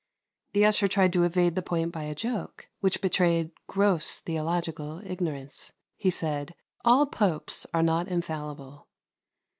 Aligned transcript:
The 0.53 0.65
usher 0.65 0.87
tried 0.87 1.13
to 1.13 1.21
evade 1.25 1.53
the 1.53 1.61
point 1.61 1.91
by 1.91 2.05
a 2.05 2.15
joke, 2.15 2.69
which 2.79 3.01
betrayed 3.01 3.51
gross 3.67 4.17
theological 4.19 4.99
ignorance. 5.05 5.73
He 5.95 6.09
said: 6.09 6.55
"All 6.83 7.05
Popes 7.05 7.67
are 7.71 7.83
not 7.83 8.07
infallible." 8.07 8.87